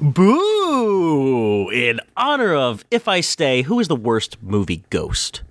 [0.00, 1.68] Boo!
[1.68, 5.42] In honor of If I Stay, who is the worst movie ghost?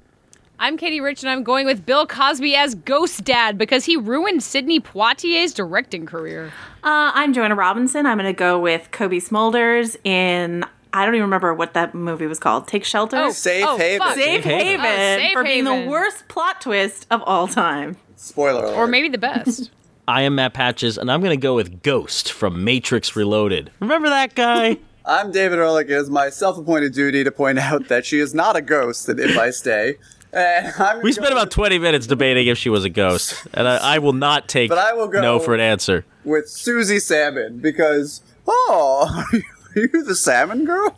[0.57, 4.41] I'm Katey Rich, and I'm going with Bill Cosby as Ghost Dad because he ruined
[4.41, 6.47] Sidney Poitier's directing career.
[6.83, 8.07] Uh, I'm Joanna Robinson.
[8.07, 10.65] I'm going to go with Cobie Smulders in.
[10.93, 12.67] I don't even remember what that movie was called.
[12.67, 13.17] Take Shelter.
[13.17, 13.99] Oh, Safe oh, Haven.
[14.07, 14.15] fuck.
[14.15, 14.65] Safe Haven.
[14.65, 17.97] Haven, Oh, Safe for being the worst plot twist of all time.
[18.15, 18.75] Spoiler alert.
[18.75, 19.69] Or maybe the best.
[20.09, 23.69] I am Matt Patches, and I'm going to go with Ghost from Matrix Reloaded.
[23.79, 24.77] Remember that guy?
[25.05, 25.85] I'm David Ehrlich.
[25.85, 29.19] It is my self-appointed duty to point out that she is not a ghost and
[29.19, 29.97] if I stay.
[30.31, 33.95] And I'm we spent about 20 minutes debating if she was a ghost, and I,
[33.95, 36.05] I will not take But I will go- no for an answer.
[36.23, 40.95] with Susie Salmon because, oh, are you the salmon girl?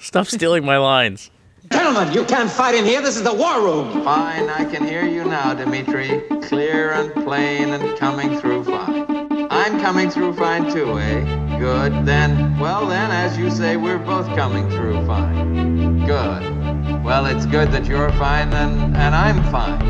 [0.00, 1.32] Stop stealing my lines.
[1.74, 3.02] Gentlemen, you can't fight in here.
[3.02, 4.04] This is the war room.
[4.04, 6.22] Fine, I can hear you now, Dimitri.
[6.42, 9.48] Clear and plain and coming through fine.
[9.50, 11.58] I'm coming through fine too, eh?
[11.58, 12.06] Good.
[12.06, 16.06] Then, well then, as you say, we're both coming through fine.
[16.06, 17.02] Good.
[17.02, 19.82] Well, it's good that you're fine and, and I'm fine.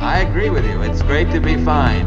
[0.00, 0.80] I agree with you.
[0.80, 2.06] It's great to be fine.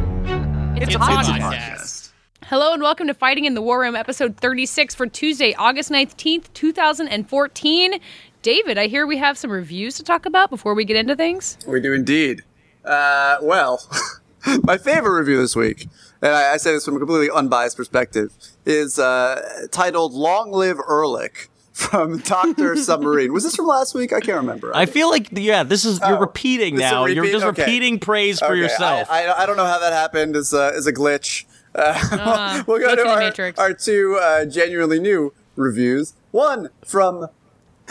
[0.82, 2.12] It's, a podcast.
[2.46, 6.52] Hello and welcome to Fighting in the War Room, episode 36 for Tuesday, August 19th,
[6.54, 8.00] 2014.
[8.44, 11.58] David, I hear we have some reviews to talk about before we get into things.
[11.66, 12.42] We do indeed.
[12.84, 13.82] Uh, well,
[14.64, 15.88] my favorite review this week,
[16.22, 18.34] and I, I say this from a completely unbiased perspective,
[18.66, 23.32] is uh, titled "Long Live Ehrlich" from Doctor Submarine.
[23.32, 24.12] Was this from last week?
[24.12, 24.76] I can't remember.
[24.76, 27.06] I feel like, yeah, this is, you're Oh, repeating this is a now.
[27.06, 27.62] You're just Okay.
[27.62, 29.10] repeating praise for Okay, yourself.
[29.10, 30.36] I, I, I don't know how that happened.
[30.36, 31.46] Is a is a glitch.
[31.74, 36.14] Uh, we'll go to our, our two uh, genuinely new reviews.
[36.32, 37.28] One from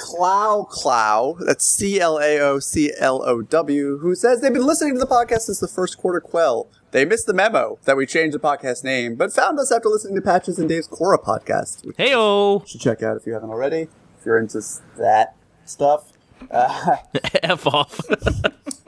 [0.02, 4.66] Clow Clow, that's C L A O C L O W, who says they've been
[4.66, 6.68] listening to the podcast since the first quarter quell.
[6.90, 10.16] They missed the memo that we changed the podcast name, but found us after listening
[10.16, 12.66] to Patches and Dave's Cora podcast, which Heyo!
[12.66, 13.82] should check out if you haven't already.
[14.18, 14.60] If you're into
[14.98, 16.12] that stuff.
[16.50, 18.00] F off.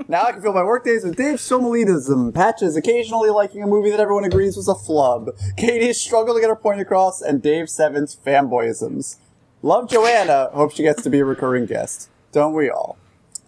[0.07, 4.01] Now I can fill my workdays with Dave Somalitism, Patches occasionally liking a movie that
[4.01, 8.15] everyone agrees was a flub, Katie's struggle to get her point across, and Dave Seven's
[8.15, 9.17] fanboyisms.
[9.65, 12.11] Love Joanna, hope she gets to be a recurring guest.
[12.33, 12.99] Don't we all?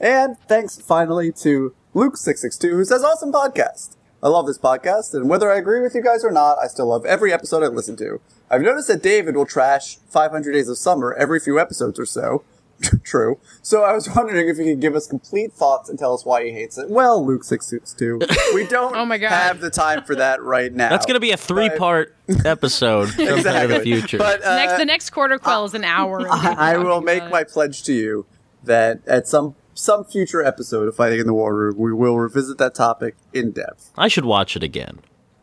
[0.00, 3.96] And thanks finally to Luke662, who says, Awesome podcast.
[4.22, 6.86] I love this podcast, and whether I agree with you guys or not, I still
[6.86, 8.18] love every episode I listen to.
[8.50, 12.42] I've noticed that David will trash 500 Days of Summer every few episodes or so.
[13.04, 13.38] True.
[13.62, 16.44] So I was wondering if you could give us complete thoughts and tell us why
[16.44, 16.90] he hates it.
[16.90, 19.30] Well, Luke662, we don't Oh my God.
[19.30, 20.90] have the time for that right now.
[20.90, 24.18] That's going to be a three part episode sometime in the future.
[24.18, 26.26] But uh, next, the next quarter quell is an hour.
[26.30, 28.26] I, I we'll be will talking make my pledge to you
[28.64, 32.56] that at some some future episode of Fighting in the War Room, we will revisit
[32.58, 33.90] that topic in depth.
[33.96, 35.00] I should watch it again.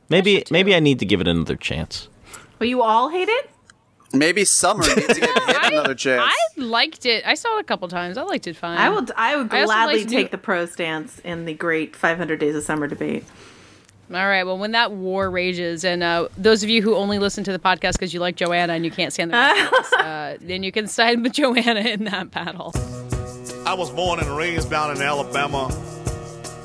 [0.10, 2.10] Maybe maybe I need to give it another chance.
[2.60, 3.50] But you all hate it?
[4.14, 6.24] Maybe Summer needs to get hit another chance.
[6.24, 7.26] I liked it.
[7.26, 8.16] I saw it a couple times.
[8.18, 8.78] I liked it fine.
[8.78, 9.12] I would.
[9.18, 12.40] I would I gladly like to do- take the pro stance in the great 500
[12.40, 13.26] Days of Summer debate.
[14.14, 14.44] All right.
[14.44, 17.58] Well, when that war rages, and uh, those of you who only listen to the
[17.58, 20.62] podcast because you like Joanna and you can't stand the rest of us, uh, then
[20.62, 22.72] you can side with Joanna in that battle.
[23.66, 25.74] I was born and raised down in Alabama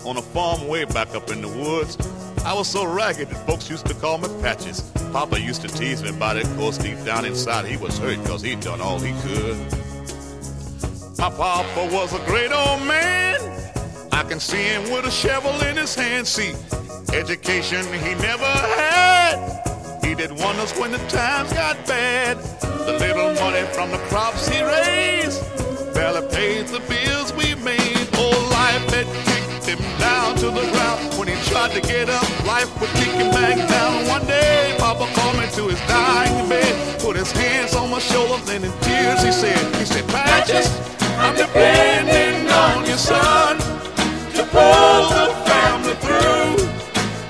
[0.04, 1.97] on a farm way back up in the woods.
[2.44, 4.81] I was so ragged that folks used to call me Patches.
[5.12, 8.22] Papa used to tease me about it, of course, deep down inside he was hurt
[8.22, 9.56] because he'd done all he could.
[11.19, 13.41] My papa was a great old man.
[14.12, 16.26] I can see him with a shovel in his hand.
[16.26, 16.54] See,
[17.12, 20.05] education he never had.
[20.05, 22.38] He did wonders when the times got bad.
[22.60, 25.43] The little money from the crops he raised
[25.93, 28.09] barely paid the bills we made.
[28.15, 31.19] Oh, life had kicked him down to the ground.
[31.19, 32.27] When he tried to get up,
[32.58, 32.80] life
[33.32, 34.06] back down.
[34.08, 38.62] One day, Papa called me to his dying bed, put his hands on my in
[38.82, 40.66] tears he said, he said, Patches,
[41.19, 43.58] I'm depending on your son
[44.36, 46.66] to pull the family through.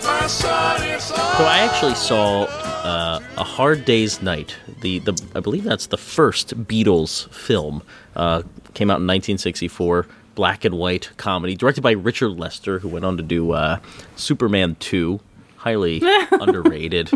[0.04, 4.56] My son is So I actually saw uh, a Hard Day's Night.
[4.80, 7.82] The the I believe that's the first Beatles film.
[8.16, 8.42] Uh,
[8.74, 10.06] came out in 1964.
[10.38, 13.80] Black and white comedy directed by Richard Lester, who went on to do uh,
[14.14, 15.18] Superman 2,
[15.56, 16.00] highly
[16.30, 17.10] underrated.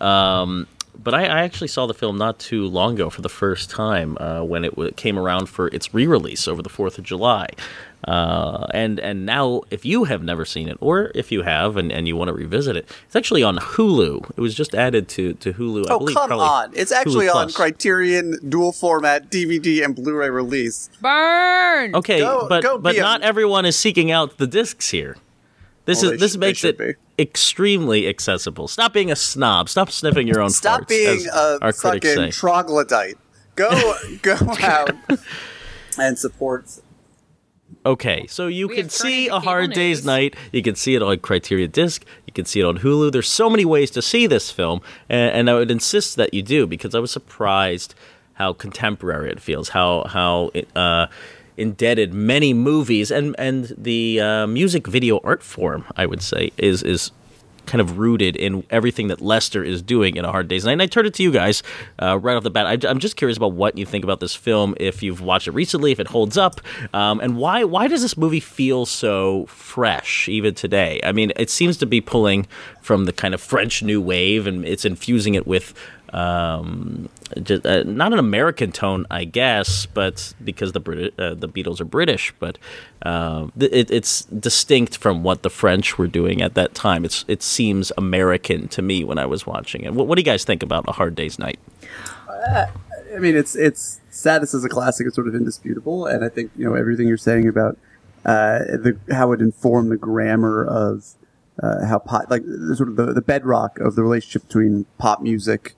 [0.00, 0.66] Um,
[1.02, 4.16] but I, I actually saw the film not too long ago for the first time
[4.20, 7.48] uh, when it w- came around for its re-release over the Fourth of July.
[8.06, 11.90] Uh, and and now, if you have never seen it, or if you have and,
[11.90, 14.30] and you want to revisit it, it's actually on Hulu.
[14.36, 15.88] It was just added to, to Hulu.
[15.88, 16.70] I Oh, believe, come on.
[16.74, 17.56] It's actually Hulu on Plus.
[17.56, 20.88] Criterion dual format DVD and Blu-ray release.
[21.00, 21.96] Burn.
[21.96, 25.16] Okay, Go- but go but be a- not everyone is seeking out the discs here.
[25.86, 26.94] This Well, is this should- they makes it be.
[27.18, 28.68] extremely accessible.
[28.68, 29.68] Stop being a snob.
[29.70, 32.30] Stop sniffing your own Stop farts, being a our fucking say.
[32.30, 33.16] troglodyte.
[33.54, 33.70] Go
[34.22, 34.90] go out
[35.98, 36.66] and support.
[37.84, 40.04] Okay, so you We can see A Hard cable Day's.
[40.04, 40.34] Night.
[40.52, 42.04] You can see it on Criterion Disc.
[42.26, 43.12] You can see it on Hulu.
[43.12, 46.42] There's so many ways to see this film, and, and I would insist that you
[46.42, 47.94] do because I was surprised
[48.34, 51.06] how contemporary it feels, how how uh,
[51.56, 56.82] indebted many movies and and the uh, music video art form I would say is
[56.82, 57.12] is
[57.66, 60.72] kind of rooted in everything that Lester is doing in A Hard Day's Night.
[60.72, 61.62] And I turn it to you guys
[61.98, 62.66] uh, right off the bat.
[62.66, 65.52] I, I'm just curious about what you think about this film, if you've watched it
[65.52, 66.60] recently, if it holds up,
[66.94, 71.00] um, and why why does this movie feel so fresh even today?
[71.04, 72.46] I mean, it seems to be pulling
[72.80, 75.74] from the kind of French New Wave, and it's infusing it with.
[76.12, 77.08] Um,
[77.42, 81.80] just, uh, not an American tone, I guess, but because the Brit- uh, the Beatles
[81.80, 82.58] are British, but
[83.02, 87.04] uh, it, it's distinct from what the French were doing at that time.
[87.04, 89.94] It's it seems American to me when I was watching it.
[89.94, 91.58] What, what do you guys think about A Hard Day's Night?
[93.14, 96.50] I mean, it's it's status as a classic is sort of indisputable, and I think
[96.56, 97.78] you know everything you're saying about
[98.24, 101.14] uh, the how it informed the grammar of
[101.62, 102.42] uh, how pop, like
[102.74, 105.74] sort of the, the bedrock of the relationship between pop music,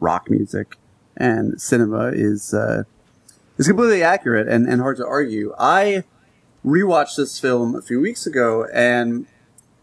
[0.00, 0.76] rock music,
[1.16, 2.84] and cinema is uh,
[3.58, 5.54] is completely accurate and, and hard to argue.
[5.58, 6.04] I
[6.64, 9.26] rewatched this film a few weeks ago, and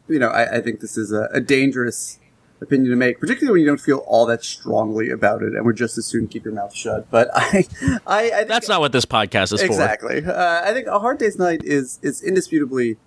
[0.08, 2.20] you know I, I think this is a, a dangerous
[2.62, 5.78] opinion to make, particularly when you don't feel all that strongly about it, and would
[5.78, 7.10] just as soon keep your mouth shut.
[7.10, 7.66] But I,
[8.06, 9.66] I, I think, That's not what this podcast is for.
[9.66, 10.26] exactly.
[10.26, 12.98] Uh, I think a hard day's night is is indisputably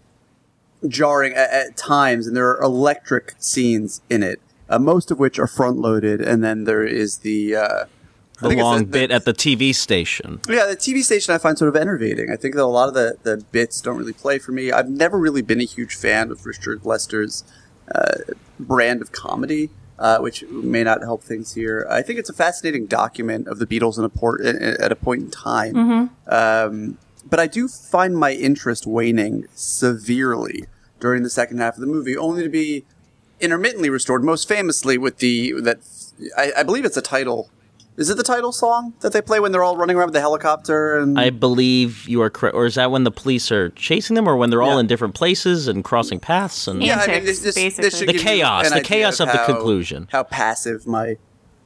[0.88, 4.40] jarring at, at times, and there are electric scenes in it,
[4.72, 7.56] uh, most of which are front loaded, and then there is the.
[7.56, 7.84] Uh,
[8.40, 10.40] The long the- bit at the TV station.
[10.48, 12.28] yeah, the TV station I find sort of enervating.
[12.32, 14.72] I think that a lot of the, the bits don't really play for me.
[14.72, 17.44] I've never really been a huge fan of Richard Lester's
[17.94, 18.14] uh,
[18.58, 21.86] brand of comedy, uh, which may not help things here.
[21.88, 25.20] I think it's a fascinating document of the Beatles in a port, at a point
[25.22, 26.10] in time.
[26.26, 26.98] Um,
[27.30, 30.64] but I do find my interest waning severely
[30.98, 32.84] during the second half of the movie, only to be
[33.42, 34.24] intermittently restored.
[34.24, 35.78] Most famously with the that
[36.36, 37.50] I, I believe it's a title.
[37.98, 40.20] Is it the title song that they play when they're all running around with the
[40.20, 40.96] helicopter?
[40.98, 42.54] And I believe you are correct.
[42.56, 44.80] Or is that when the police are chasing them, or when they're all Yeah.
[44.80, 46.66] in different places and crossing paths?
[46.66, 47.90] And yeah, I mean, this, this, basically.
[47.90, 50.08] this The chaos, the idea chaos of the how- conclusion.
[50.10, 51.18] How passive my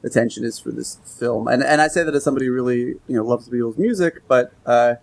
[0.03, 3.15] attention is for this film, and and I say that as somebody who really you
[3.15, 4.95] know loves the Beatles music, but uh,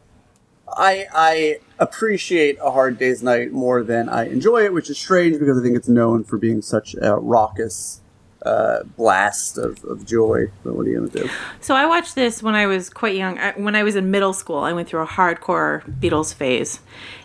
[0.69, 5.39] I I appreciate A Hard Day's Night more than I enjoy it, which is strange
[5.39, 8.01] because I think it's known for being such a raucous
[8.45, 10.49] uh, blast of, of joy.
[10.63, 11.29] But what are you gonna do?
[11.61, 13.39] So I watched this when I was quite young.
[13.39, 16.81] I- When I was in middle school, I went through a hardcore Beatles phase,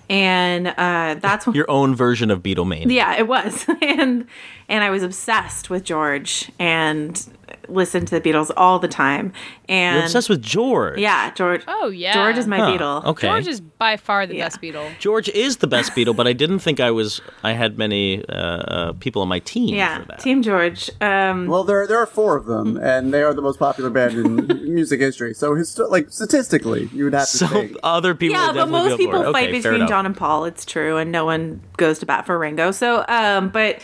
[0.10, 2.92] and uh, that's when your own version of Beatlemania.
[2.92, 4.28] yeah, it was, and
[4.70, 7.26] and I was obsessed with George and
[7.72, 9.32] listened to the Beatles all the time.
[9.68, 10.98] And You're obsessed with George.
[11.00, 11.62] yeah, George.
[11.68, 12.14] Oh, yeah.
[12.14, 13.06] George is my Huh, Beatle.
[13.06, 13.28] okay.
[13.28, 14.46] George is by far the Yeah.
[14.46, 14.90] best Beatle.
[15.00, 17.22] George is the best Beatle, but I didn't think I was.
[17.44, 20.20] I had many uh, uh, people on my team Yeah, for that.
[20.20, 20.90] Team George.
[21.02, 24.14] Um, Well, there there are four of them, and they are the most popular band
[24.14, 24.36] in
[24.74, 25.34] music history.
[25.34, 27.78] So, histo- like statistically, you would have to So think.
[27.84, 28.38] other people.
[28.40, 29.34] yeah, would but most be people board.
[29.34, 29.90] fight between enough.
[29.90, 30.46] John and Paul.
[30.46, 32.72] It's true, and no one goes to bat for Ringo.
[32.72, 33.80] So, um, but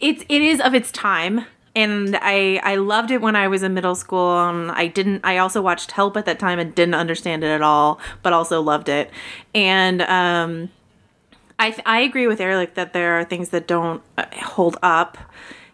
[0.00, 1.44] it's it is of its time,
[1.78, 4.36] and I I loved it when I was in middle school.
[4.36, 5.20] And I didn't.
[5.24, 8.60] I also watched Help at that time and didn't understand it at all, but also
[8.60, 9.10] loved it.
[9.54, 10.70] And um,
[11.58, 15.18] I I agree with Ehrlich that there are things that don't uh, hold up,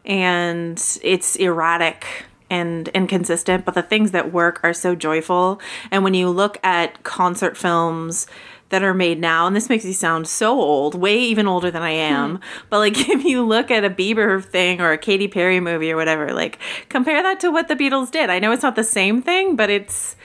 [0.05, 3.65] and it's erratic and inconsistent.
[3.65, 5.59] But the things that work are so joyful.
[5.91, 8.27] And when you look at concert films
[8.75, 11.83] that are made now, and this makes me sound so old, way even older than
[11.83, 12.37] I am.
[12.37, 12.43] Hmm.
[12.71, 15.97] But like if you look at a Bieber thing or a Katy Perry movie or
[15.97, 18.31] whatever, like compare that to what the Beatles did.
[18.31, 20.17] I know it's not the same thing, but it's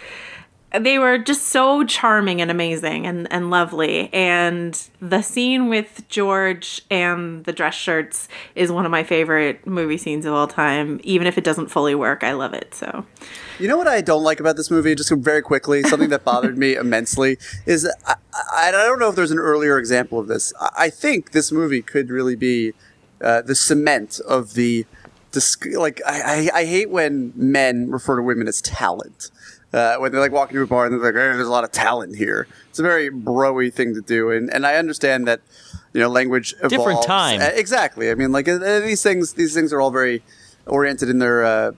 [0.72, 4.14] they were just so charming and amazing and, and lovely.
[4.14, 9.98] And the scene with George and the dress shirts is one of my favorite movie
[9.98, 11.00] scenes of all time.
[11.04, 12.76] Even if it doesn't fully work, I love it.
[12.76, 13.06] So
[13.58, 14.94] You know what I don't like about this movie?
[14.94, 18.16] Just very quickly, something that bothered me immensely is I,
[18.54, 20.54] I, don't know if there's an earlier example of this.
[20.60, 22.74] I, I think this movie could really be
[23.22, 24.86] uh, the cement of the.
[25.32, 29.32] disc- Like I, I, I hate when men refer to women as talent.
[29.72, 31.64] Uh, when they're like walking to a bar and they're like, hey, "There's a lot
[31.64, 35.42] of talent here." It's a very broy thing to do, and and I understand that,
[35.94, 36.76] you know, language evolves.
[36.76, 37.42] Different time.
[37.42, 38.10] Uh, exactly.
[38.10, 39.34] I mean, like uh, these things.
[39.34, 40.24] These things are all very
[40.66, 41.72] oriented in their uh,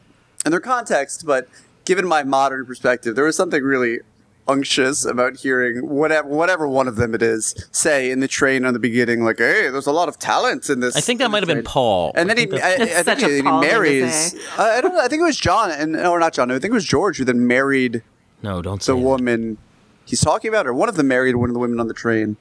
[0.46, 1.26] in their context.
[1.26, 1.50] But
[1.84, 4.00] given my modern perspective, there was something really
[4.48, 8.74] unctuous about hearing whatever whatever one of them it is say in the train on
[8.74, 11.44] the beginning, like, "Hey, there's a lot of talent in this." I think that might
[11.44, 11.64] have been.
[11.64, 12.12] Paul.
[12.16, 14.36] And then I he, I, I think he, he Paul thing to marries.
[14.58, 15.02] I I don't know.
[15.02, 16.52] I think it was John, and or not John.
[16.52, 18.04] I think it was George who then married
[18.42, 19.06] no, don't say the that.
[19.06, 19.58] woman
[20.06, 22.38] he's talking about, or one of them married one of the women on the train.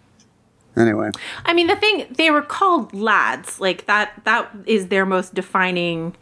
[0.76, 1.10] Anyway,
[1.44, 3.60] I mean, the thing they were called lads.
[3.60, 4.12] Like that.
[4.24, 6.16] That is their most defining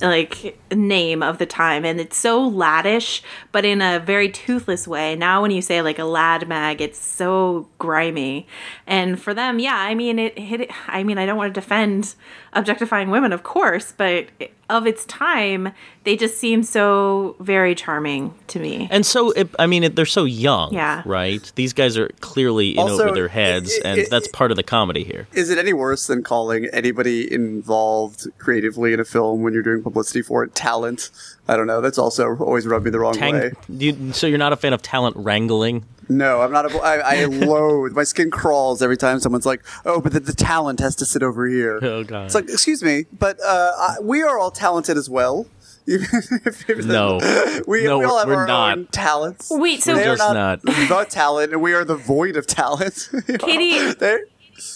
[0.00, 3.22] like name of the time and it's so laddish
[3.52, 5.14] but in a very toothless way.
[5.14, 8.46] Now when you say like a lad mag it's so grimy.
[8.86, 11.60] And for them yeah i mean it hit it, i mean i don't want to
[11.60, 12.14] defend
[12.52, 14.26] objectifying women of course but
[14.70, 15.72] of its time
[16.04, 20.04] they just seem so very charming to me And so, it, I mean, it, they're
[20.04, 21.02] so young, Yeah.
[21.06, 21.50] right?
[21.54, 24.56] These guys are clearly in Also, over their heads, it- and it- that's part of
[24.58, 25.26] the comedy here.
[25.32, 29.82] is it any worse than calling anybody involved creatively in a film when you're doing
[29.82, 31.10] publicity for it talent?
[31.48, 31.80] I don't know.
[31.80, 33.52] That's also always rubbed me the wrong way.
[33.68, 35.84] You, so you're not a fan of talent wrangling?
[36.08, 36.72] No, I'm not.
[36.72, 37.92] A, I, I loathe.
[37.92, 41.22] My skin crawls every time someone's like, "Oh, but the, the talent has to sit
[41.22, 42.26] over here." Oh, God.
[42.26, 45.46] It's like, excuse me, but uh, I, we are all talented as well.
[45.86, 46.06] Even
[46.46, 47.18] if- if- No.
[47.66, 48.78] we, No, we all have we're our not.
[48.78, 49.48] own talents.
[49.50, 52.46] Wait, so- they We're are just not, the talent, and we are the void of
[52.46, 53.08] talent.
[53.38, 54.26] katie They're-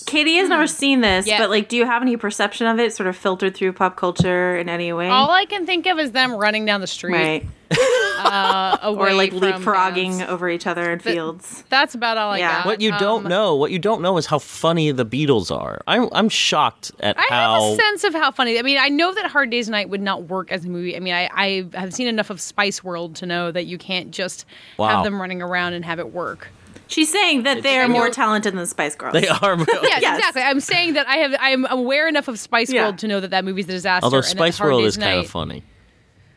[0.07, 1.39] katie has never seen this Yeah.
[1.39, 4.57] but like do you have any perception of it sort of filtered through pop culture
[4.57, 7.47] in any way All I can think of is them running down the street, right
[8.19, 10.31] uh, or like leapfrogging bands.
[10.33, 12.57] over each other in fields That's about all I Yeah.
[12.59, 12.67] got.
[12.67, 15.81] What you don't Um, know, what you don't know, is how funny the Beatles are.
[15.87, 17.63] I'm I'm shocked at I how.
[17.63, 18.59] have a sense of how funny.
[18.59, 20.97] I mean, I know that Hard Day's Night would not work as a movie.
[20.97, 24.11] I mean, I, I have seen enough of Spice World to know that you can't
[24.11, 24.45] just
[24.79, 24.89] Wow.
[24.89, 26.49] have them running around and have it work.
[26.89, 29.13] She's saying that they are more talented than the Spice Girls.
[29.13, 29.57] they are.
[29.57, 30.19] Really, Yes, Yes.
[30.19, 30.43] exactly.
[30.43, 31.35] I'm saying that I have.
[31.39, 32.85] I'm aware enough of Spice Yeah.
[32.85, 34.05] World to know that that movie's a disaster.
[34.05, 35.63] Although Spice Hard World is kind of funny,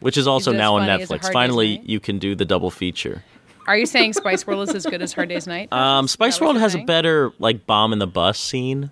[0.01, 1.31] which is also Is now on funny as A Netflix.
[1.33, 3.23] Finally, you can do the double feature.
[3.67, 5.71] Are you saying Spice World is as good as Hard Day's Night?
[5.73, 8.91] Um, Spice World you're has a better like bomb in the bus scene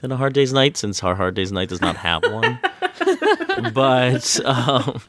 [0.00, 2.58] than a Hard Day's Night, since our Hard Day's Night does not have one.
[3.72, 5.00] but um,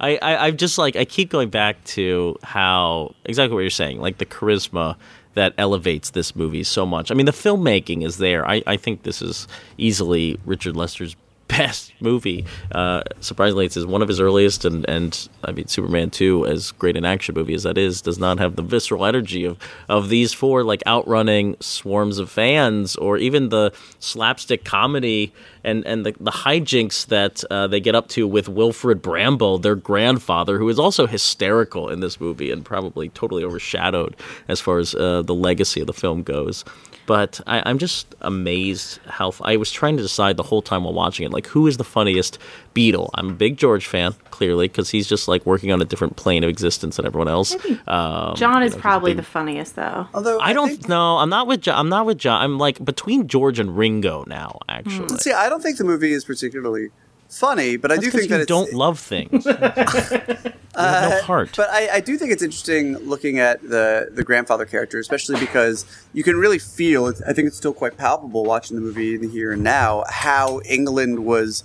[0.00, 4.00] I, I, I just like I keep going back to how exactly what you're saying,
[4.00, 4.96] like the charisma
[5.34, 7.10] that elevates this movie so much.
[7.10, 8.48] I mean, the filmmaking is there.
[8.48, 11.16] I, I think this is easily Richard Lester's
[11.48, 12.44] best movie.
[12.70, 16.96] Uh, surprisingly, it's one of his earliest, and, and I mean, Superman 2, as great
[16.96, 19.56] an action movie as that is, does not have the visceral energy of,
[19.88, 25.32] of these four, like outrunning swarms of fans, or even the slapstick comedy
[25.64, 29.74] and, and the, the hijinks that uh, they get up to with Wilfrid Brambell, their
[29.74, 34.16] grandfather, who is also hysterical in this movie and probably totally overshadowed
[34.48, 36.64] as far as uh, the legacy of the film goes.
[37.06, 40.92] But I, I'm just amazed how I was trying to decide the whole time while
[40.92, 42.38] watching it, like who is the funniest
[42.78, 43.10] Beatle.
[43.14, 46.44] I'm a big George fan, clearly, because he's just like working on a different plane
[46.44, 47.56] of existence than everyone else.
[47.86, 50.06] Um, John is he's a probably big- the funniest though.
[50.14, 51.16] Although I don't think- know.
[51.18, 51.62] I'm not with.
[51.62, 52.40] Jo- I'm not with John.
[52.42, 54.58] I'm like between George and Ringo now.
[54.68, 56.90] Actually, See, I don't think the movie is particularly
[57.28, 59.44] funny, but I do think you that it's, don't love things.
[59.46, 61.50] you have no heart.
[61.56, 65.84] But I, I do think it's interesting looking at the the grandfather character, especially because
[66.12, 67.06] you can really feel.
[67.26, 70.60] I think it's still quite palpable watching the movie in the here and now how
[70.64, 71.62] England was.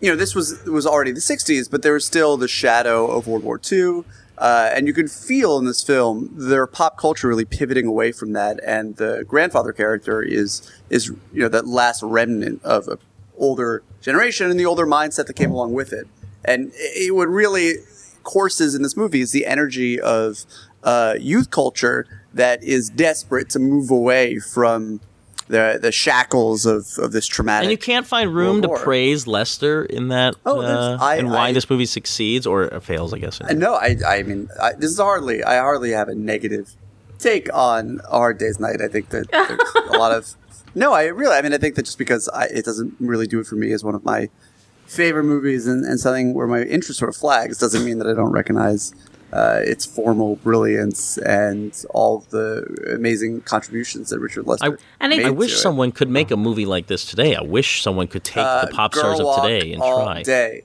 [0.00, 3.26] You know, this was was already the '60s, but there was still the shadow of
[3.26, 4.04] World War II.
[4.38, 8.32] Uh, and you can feel in this film their pop culture really pivoting away from
[8.32, 12.96] that, and the grandfather character is is you know that last remnant of an
[13.36, 16.06] older generation and the older mindset that came along with it.
[16.42, 17.74] And it what really
[18.22, 20.44] courses in this movie is the energy of
[20.82, 25.00] uh, youth culture that is desperate to move away from
[25.50, 27.64] the the shackles of, of this traumatic.
[27.64, 31.48] And you can't find room to praise Lester in that, Oh, uh, I- and why
[31.48, 33.40] I- this movie succeeds or fails, I guess.
[33.40, 35.42] Uh, No, I, I mean, I, this is hardly.
[35.44, 36.70] I hardly have a negative
[37.18, 38.80] take on A Hard Day's Night.
[38.80, 40.34] I think that there's a lot of.
[40.72, 41.34] No, I really.
[41.34, 43.72] I mean, I think that just because I, it doesn't really do it for me
[43.72, 44.28] as one of my
[44.86, 48.14] favorite movies and, and something where my interest sort of flags doesn't mean that I
[48.14, 48.94] don't recognize
[49.32, 54.78] uh, its formal brilliance and all the amazing contributions that Richard Lester.
[55.00, 55.60] And I- made I wish to it.
[55.60, 57.36] someone could make a movie like this today.
[57.36, 60.22] I wish someone could take Uh, the pop stars of today and all try.
[60.22, 60.62] Day.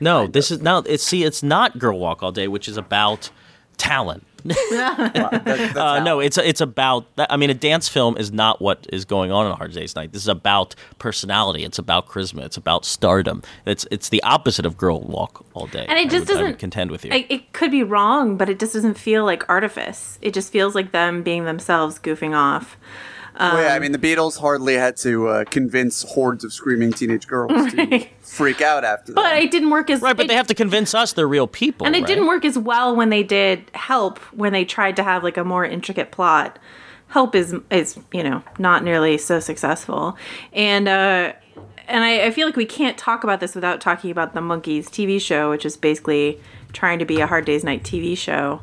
[0.00, 0.78] No, this is now.
[0.86, 3.30] It's see, it's not Girl Walk All Day, which is about
[3.78, 4.25] talent.
[4.44, 7.14] That- that's Uh, no, it's it's about.
[7.16, 9.72] That, I mean, a dance film is not what is going on in a Hard
[9.72, 10.12] Day's Night.
[10.12, 11.64] This is about personality.
[11.64, 12.42] It's about charisma.
[12.44, 13.42] It's about stardom.
[13.66, 15.86] It's it's the opposite of Girl Walk All Day.
[15.88, 17.12] And it just I would doesn't contend with you.
[17.12, 20.18] I, it could be wrong, but it just doesn't feel like artifice.
[20.22, 22.76] It just feels like them being themselves, goofing off.
[23.38, 27.26] Well, yeah, I mean, the Beatles hardly had to uh, convince hordes of screaming teenage
[27.26, 29.16] girls to freak out after that.
[29.16, 31.46] But it didn't work as Right, but it- they have to convince us they're real
[31.46, 31.86] people.
[31.86, 32.06] and it right?
[32.06, 35.44] didn't work as well when they did Help when they tried to have like a
[35.44, 36.58] more intricate plot.
[37.08, 40.16] Help is is you know not nearly so successful,
[40.52, 41.32] and uh,
[41.86, 44.86] and I, I feel like we can't talk about this without talking about the Monkees
[44.86, 46.40] TV show, which is basically
[46.72, 48.60] trying to be a Hard Day's Night TV show,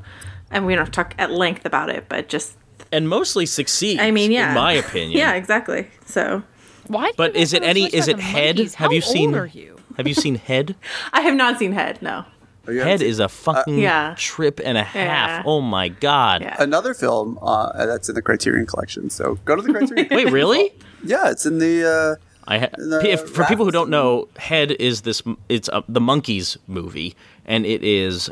[0.52, 2.58] and we don't have to talk at length about it, but just
[2.92, 4.00] and mostly succeeds.
[4.02, 5.18] I mean, yeah, in my opinion.
[5.18, 5.88] yeah, exactly.
[6.06, 6.44] So
[6.88, 7.12] Why?
[7.18, 7.86] But is it any?
[7.86, 8.58] Is it Head?
[8.58, 8.74] Monkees?
[8.76, 9.36] Have How you seen?
[9.36, 9.78] Are you?
[9.98, 10.76] Have you seen Head?
[11.14, 12.02] I have not seen Head.
[12.02, 12.26] No.
[12.66, 14.16] Head is a fucking yeah.
[14.18, 15.30] trip and a half.
[15.30, 15.44] Yeah.
[15.46, 16.42] Oh my god.
[16.44, 16.56] Yeah.
[16.64, 19.10] another film uh, that's in the Criterion collection.
[19.10, 20.08] So go to the Criterion.
[20.12, 20.72] Wait, really?
[21.04, 21.86] yeah, it's in the.
[21.86, 22.16] Uh,
[22.48, 25.22] I ha- The if, for people who don't know, Head is this.
[25.50, 28.30] It's uh, the Monkees movie, and it is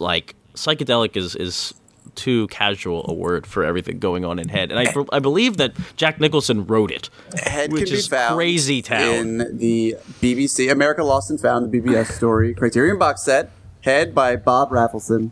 [0.00, 1.72] like psychedelic is is
[2.16, 5.72] too casual a word for everything going on in Head, and I I believe that
[5.96, 7.10] Jack Nicholson wrote it.
[7.44, 9.14] Head Which can be is found crazy town.
[9.14, 13.50] in the BBC America Lost and Found, the BBS story Criterion box set.
[13.82, 15.30] Head by Bob Rafelson.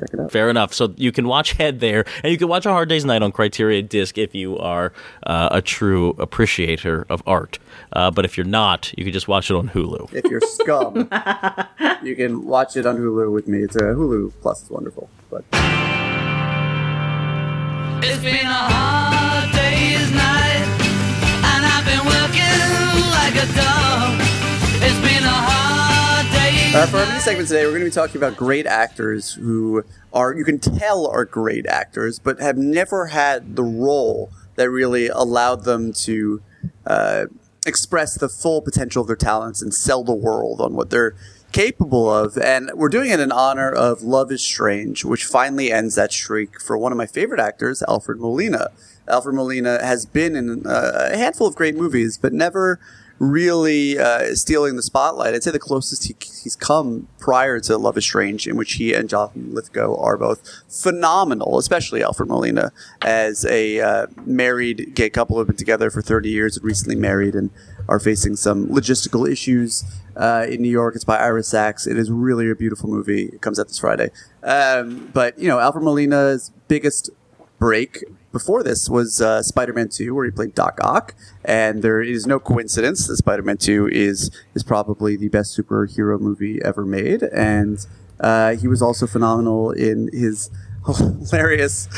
[0.00, 0.32] Check it out.
[0.32, 0.72] Fair enough.
[0.72, 3.30] So you can watch Head there, and you can watch A Hard Day's Night on
[3.32, 4.92] Criterion Disc if you are
[5.24, 7.58] uh, a true appreciator of art.
[7.92, 10.12] Uh, but if you're not, you can just watch it on Hulu.
[10.14, 10.96] If you're scum,
[12.02, 13.58] you can watch it on Hulu with me.
[13.62, 14.62] It's a Hulu Plus.
[14.62, 15.10] It's wonderful.
[15.30, 15.44] But
[26.76, 29.84] Uh, for our mini segment today, we're going to be talking about great actors who
[30.12, 35.06] are, you can tell are great actors, but have never had the role that really
[35.06, 36.42] allowed them to
[36.86, 37.24] uh,
[37.64, 41.14] express the full potential of their talents and sell the world on what they're
[41.54, 42.36] capable of.
[42.36, 46.60] And we're doing it in honor of Love is Strange, which finally ends that streak
[46.60, 48.70] for one of my favorite actors, Alfred Molina.
[49.08, 52.80] Alfred Molina has been in uh, a handful of great movies, but never
[53.20, 55.34] really uh, stealing the spotlight.
[55.34, 58.92] I'd say the closest he, he's come prior to Love is Strange, in which he
[58.92, 65.36] and Jonathan Lithgow are both phenomenal, especially Alfred Molina as a uh, married gay couple
[65.36, 67.50] who have been together for 30 years and recently married and
[67.88, 69.84] are facing some logistical issues
[70.16, 70.94] uh, in New York.
[70.94, 71.86] It's by Ira Sachs.
[71.86, 73.24] It is really a beautiful movie.
[73.26, 74.10] It comes out this Friday.
[74.42, 77.10] Um, but, you know, Alfred Molina's biggest
[77.58, 82.26] break before this was uh, Spider-Man 2, where he played Doc Ock, and there is
[82.26, 87.86] no coincidence that Spider-Man 2 is is probably the best superhero movie ever made, and
[88.20, 90.50] uh, he was also phenomenal in his
[90.84, 91.88] hilarious.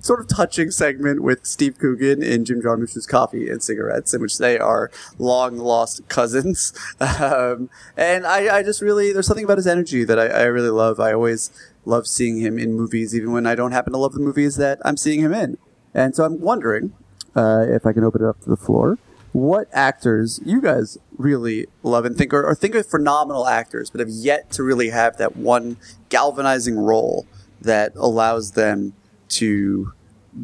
[0.00, 4.38] Sort of touching segment with Steve Coogan in Jim Jarmusch's Coffee and Cigarettes, in which
[4.38, 6.72] they are long lost cousins.
[7.24, 10.70] Um, and I, I just really, there's something about his energy that I, I really
[10.70, 10.98] love.
[10.98, 11.50] I always
[11.84, 14.78] love seeing him in movies, even when I don't happen to love the movies that
[14.84, 15.58] I'm seeing him in.
[15.92, 16.92] And so I'm wondering
[17.36, 18.98] uh, if I can open it up to the floor.
[19.32, 24.00] What actors you guys really love and think are, or think are phenomenal actors, but
[24.00, 25.76] have yet to really have that one
[26.08, 27.26] galvanizing role
[27.60, 28.94] that allows them
[29.30, 29.92] to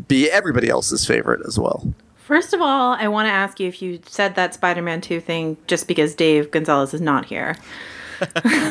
[0.09, 1.93] be everybody else's favorite as well?
[2.16, 5.57] First of all, I want to ask you if you said that Spider-Man 2 thing
[5.66, 7.57] just because Dave Gonzalez is not here.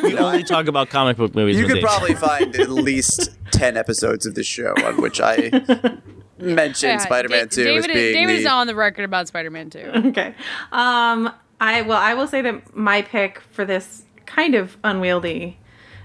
[0.04, 1.58] We only talk about comic book movies.
[1.58, 1.84] You with could Dave.
[1.84, 5.50] probably find at least 10 episodes of this show on which I
[6.38, 8.40] mentioned Yeah, Spider-Man Da- 2 as David, being David the...
[8.42, 9.80] is on the record about Spider-Man 2.
[10.10, 10.36] okay.
[10.72, 15.58] Um, I well, I will say that my pick for this kind of unwieldy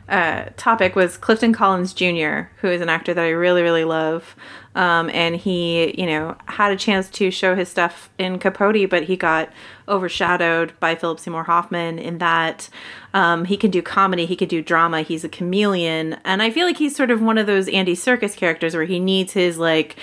[0.09, 4.37] uh, topic was Clifton Collins Jr., who is an actor that I really, really love.
[4.75, 9.05] Um, and he, you know, had a chance to show his stuff in Capote, but
[9.05, 9.51] he got
[9.87, 12.69] overshadowed by Philip Seymour Hoffman in that
[13.13, 16.17] um, he can do comedy, he can do drama, he's a chameleon.
[16.25, 18.99] And I feel like he's sort of one of those Andy Serkis characters where he
[18.99, 19.97] needs his, like,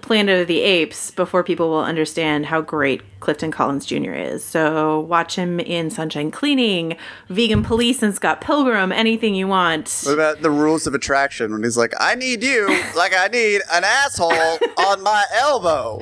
[0.00, 4.12] Planet of the Apes before people will understand how great Clifton Collins Jr.
[4.12, 4.44] is.
[4.44, 6.98] So watch him in Sunshine Cleaning,
[7.30, 10.02] Vegan Police, and Scott Pilgrim, anything you want.
[10.04, 13.62] What about the rules of attraction when he's like, I need you like I need
[13.72, 13.84] an
[14.18, 16.00] asshole on my elbow.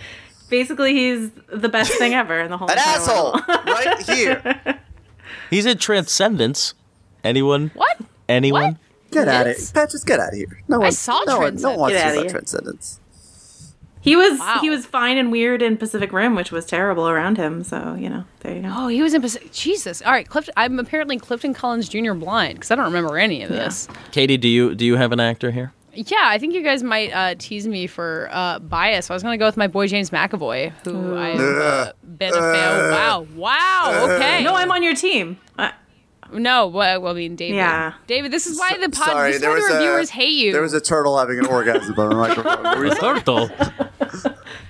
[0.48, 3.44] Basically, he's the best thing ever in the whole An asshole world.
[3.48, 4.80] right here.
[5.50, 6.74] He's in Transcendence.
[7.24, 7.70] Anyone?
[7.74, 7.98] What?
[8.28, 8.62] Anyone?
[8.72, 8.76] What?
[9.12, 9.70] Get out of Yes.
[9.72, 9.82] here.
[9.82, 10.60] Pat, just get out of here.
[10.68, 13.00] No one, saw no one, no one wants to outta see about Transcendence.
[14.00, 14.58] He was Wow.
[14.60, 17.62] he was fine and weird in Pacific Rim, which was terrible around him.
[17.64, 18.72] So you know, there you go.
[18.74, 19.52] Oh, he was in Pacific.
[19.52, 20.02] Jesus.
[20.02, 20.52] All right, Clifton.
[20.56, 22.14] I'm apparently Clifton Collins Jr.
[22.14, 23.88] blind because I don't remember any of this.
[24.10, 25.72] Katie, do you do you have an actor here?
[25.94, 29.06] Yeah, I think you guys might uh, tease me for uh, bias.
[29.06, 32.32] So I was going to go with my boy James McAvoy, who I've uh, been
[32.32, 32.90] a fan.
[32.92, 34.06] Wow, wow.
[34.08, 34.42] Okay.
[34.42, 35.38] No, I'm on your team.
[35.58, 35.70] Uh,
[36.32, 36.66] no.
[36.68, 37.56] Well, well, I mean, David.
[37.56, 37.92] Yeah.
[38.06, 39.06] David, this is why the pod.
[39.08, 40.52] Sorry, this is there why was the a reviewers hate you.
[40.52, 42.62] There was a turtle having an orgasm on the microphone.
[42.64, 43.48] What were you The turtle.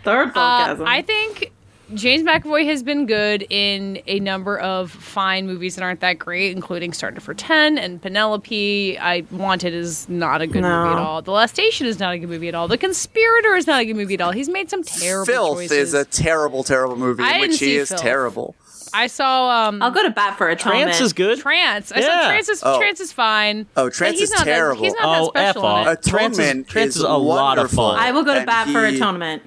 [0.05, 0.83] Third Uh.
[0.85, 1.52] I think
[1.95, 6.53] James McAvoy has been good in a number of fine movies that aren't that great,
[6.57, 8.99] including Starter for Ten and Penelope.
[8.99, 10.85] I Wanted is not a good No.
[10.85, 11.23] movie at all.
[11.23, 12.69] The Last Station is not a good movie at all.
[12.69, 14.33] The Conspirator is not a good movie at all.
[14.33, 15.73] He's made some terrible Filth choices.
[15.89, 18.01] is a terrible, terrible movie I in which he is Filth.
[18.01, 18.55] terrible.
[18.95, 20.83] I saw um, I'll go to bat for atonement.
[20.85, 21.39] Trance is good.
[21.41, 21.93] Trance.
[21.93, 22.07] I Yeah.
[22.23, 22.79] saw Trance is Oh.
[22.79, 23.67] Trance is fine.
[23.77, 24.83] Oh, Trance he's is not that- terrible.
[24.83, 25.95] he's not Oh, that special F in off.
[25.99, 26.03] it.
[26.11, 27.91] Trance is- Atonement Trance is is a lot of wonderful.
[27.93, 27.99] fun.
[27.99, 29.43] I will go to And bat for he- atonement.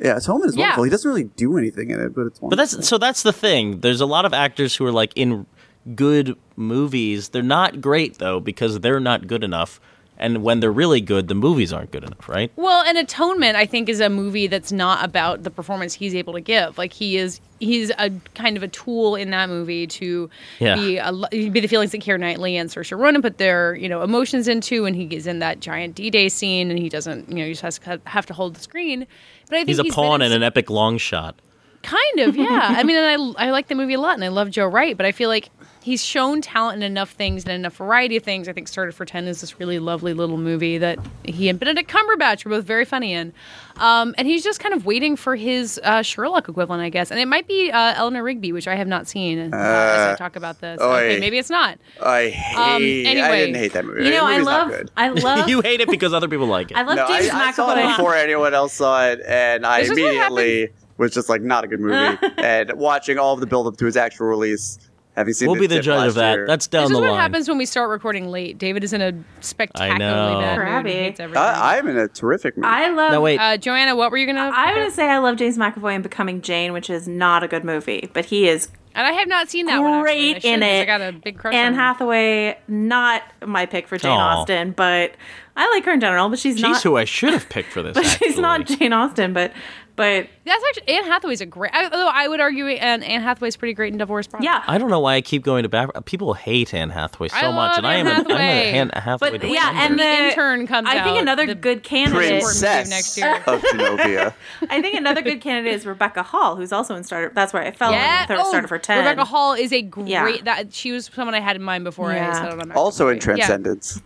[0.00, 0.62] Yeah, Atonement is Yeah.
[0.64, 0.84] wonderful.
[0.84, 2.48] He doesn't really do anything in it, but it's wonderful.
[2.50, 3.80] But that's so that's the thing.
[3.80, 5.46] There's a lot of actors who are like in
[5.94, 7.30] good movies.
[7.30, 9.80] They're not great though because they're not good enough.
[10.18, 12.50] And when they're really good, the movies aren't good enough, right?
[12.56, 16.32] Well, and Atonement, I think, is a movie that's not about the performance he's able
[16.32, 16.78] to give.
[16.78, 20.76] Like he is, he's a kind of a tool in that movie to Yeah.
[20.76, 24.00] be a, be the feelings that Keira Knightley and Saoirse Ronan put their you know
[24.02, 27.44] emotions into, and he is in that giant D-Day scene, and he doesn't, you know,
[27.44, 29.06] he just has to have to hold the screen.
[29.48, 31.40] But I think He's a been pawn in in an epic long shot.
[31.82, 32.74] Kind of, yeah.
[32.76, 34.96] I mean, and I I like the movie a lot, and I love Joe Wright,
[34.96, 35.50] but I feel like
[35.86, 38.48] he's shown talent in enough things and enough variety of things.
[38.48, 41.88] I think Starter for Ten is this really lovely little movie that he and Benedict
[41.88, 43.32] Cumberbatch were both very funny in,
[43.76, 47.12] um, and he's just kind of waiting for his uh, Sherlock equivalent, I guess.
[47.12, 50.16] And it might be uh, Eleanor Rigby, which I have not seen uh, as I
[50.18, 50.80] talk about this.
[50.80, 51.78] okay, maybe it's not.
[52.02, 52.56] I hate.
[52.56, 53.46] I Um, anyway.
[53.46, 54.06] didn't hate that movie.
[54.06, 54.90] You know, I love, good.
[54.96, 56.76] I love, you hate it because other people like it.
[56.76, 59.82] I love No, I, James I saw it before anyone else saw it, and I
[59.82, 62.18] This immediately was just like, not a good movie.
[62.38, 64.78] and watching all of the build up to his actual release,
[65.16, 66.34] having seen we'll be the judge of that.
[66.34, 68.58] year, That's down this the is what happens when we start recording late.
[68.58, 70.40] David is in a spectacularly know.
[70.40, 70.64] bad mood.
[70.66, 70.90] Crabby.
[70.92, 71.42] He hates everything.
[71.42, 72.66] I, I'm in a terrific mood.
[72.66, 73.12] I love.
[73.12, 73.38] No, wait.
[73.40, 74.50] uh, Joanna, what were you gonna?
[74.54, 77.64] I'm gonna say I love James McAvoy in Becoming Jane, which is not a good
[77.64, 79.92] movie, but he is and I have not seen that one.
[79.92, 79.98] actually.
[79.98, 80.80] I great should, in 'cause it.
[80.80, 81.80] I got a big crush Anne on her.
[81.80, 84.40] Hathaway, not my pick for Jane Aw.
[84.40, 85.12] Austen, but
[85.54, 86.28] I like her in general.
[86.30, 86.82] But she's not She's not.
[86.82, 87.92] who I should have picked for this.
[87.94, 88.66] but she's not.
[88.66, 89.34] Jane Austen.
[89.34, 89.52] But
[89.96, 91.72] but That's actually Anne Hathaway's a great.
[91.74, 94.44] Although I would argue Anne, Anne Hathaway's pretty great in Divorce Project.
[94.44, 94.62] yeah.
[94.66, 95.90] I don't know why I keep going to back.
[96.04, 98.22] People hate Anne Hathaway so I much, love and I am Anne a, I'm a
[98.38, 98.70] Hathaway.
[98.72, 99.30] Anne Hathaway.
[99.30, 99.54] But defender.
[99.54, 102.42] yeah, and The the intern comes I think out, another the good candidate.
[102.42, 103.34] Princess next year.
[103.46, 104.34] of Genovia.
[104.70, 107.32] I think another good candidate is Rebecca Hall, who's also in Starter.
[107.34, 108.44] That's where I fell Yeah, in with her.
[108.44, 108.98] oh, Starter for ten.
[108.98, 110.08] Rebecca Hall is a great.
[110.08, 110.36] Yeah.
[110.44, 112.32] That she was someone I had in mind before I Yeah.
[112.42, 112.72] settled on.
[112.72, 113.38] also in McAvoy.
[113.38, 113.46] Yeah.
[113.46, 114.00] Transcendence.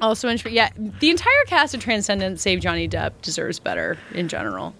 [0.00, 4.74] Also in yeah, the entire cast of Transcendence, save Johnny Depp, deserves better in general.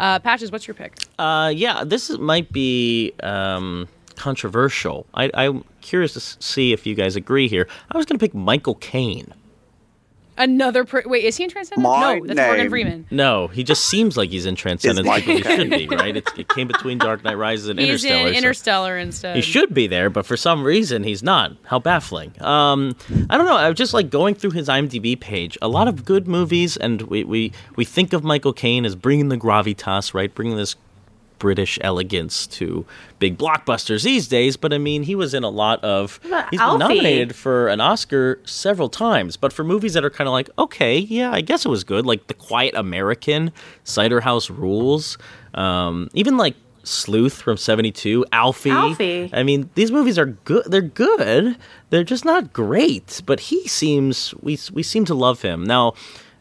[0.00, 0.96] Uh, Patches, what's your pick?
[1.18, 3.86] Uh, yeah, this is, might be um,
[4.16, 5.06] controversial.
[5.12, 7.68] I, I'm curious to see if you guys agree here.
[7.92, 9.34] I was going to pick Michael Caine.
[10.38, 11.82] Another pr- wait, is he in Transcendence?
[11.82, 12.70] My no, that's Morgan.
[12.70, 13.06] Freeman.
[13.10, 16.16] No, he just seems like he's in Transcendence Michael because he should be, right?
[16.16, 18.28] It's, it came between Dark Knight Rises and He's Interstellar.
[18.28, 19.36] in so- Interstellar instead.
[19.36, 21.52] He should be there, but for some reason he's not.
[21.64, 22.32] How baffling.
[22.42, 22.96] Um,
[23.28, 23.56] I don't know.
[23.56, 25.58] I was just like going through his IMDb page.
[25.60, 29.28] A lot of good movies, and we we, we think of Michael Caine as bringing
[29.28, 30.34] the gravitas, right?
[30.34, 30.76] Bringing this
[31.40, 32.86] British elegance to
[33.18, 34.56] big blockbusters these days.
[34.56, 36.20] But I mean, he was in a lot of.
[36.52, 40.32] He's been nominated for an Oscar several times, but for movies that are kind of
[40.32, 43.50] like, okay, yeah, I guess it was good, like The Quiet American,
[43.82, 45.18] Cider House Rules,
[45.54, 46.54] um, even like.
[46.82, 48.70] Sleuth from '72, Alfie.
[48.70, 49.28] Alfie.
[49.34, 50.64] I mean, these movies are good.
[50.66, 51.58] They're good.
[51.90, 53.20] They're just not great.
[53.26, 55.92] But he seems we we seem to love him now.